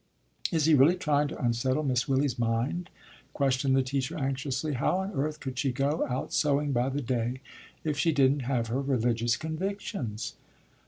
"Is 0.51 0.65
he 0.65 0.73
really 0.73 0.95
trying 0.95 1.27
to 1.27 1.37
unsettle 1.39 1.83
Miss 1.83 2.07
Willy's 2.07 2.39
mind?" 2.39 2.89
questioned 3.33 3.75
the 3.75 3.83
teacher 3.83 4.17
anxiously. 4.17 4.73
"How 4.73 4.97
on 4.97 5.11
earth 5.13 5.39
could 5.39 5.59
she 5.59 5.71
go 5.71 6.07
out 6.09 6.33
sewing 6.33 6.71
by 6.71 6.89
the 6.89 7.03
day 7.03 7.39
if 7.83 7.99
she 7.99 8.11
didn't 8.11 8.39
have 8.49 8.65
her 8.69 8.81
religious 8.81 9.37
convictions?" 9.37 10.33